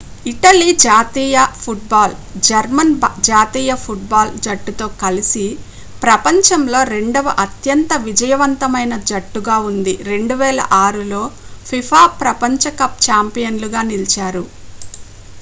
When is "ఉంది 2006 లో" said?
9.69-11.21